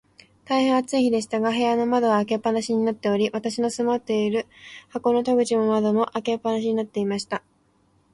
[0.45, 4.47] 大へん暑い日でしたが、部屋の窓は開け放しになっており、私の住まっている
[4.89, 7.43] 箱の戸口も窓も、開け放しになっていました。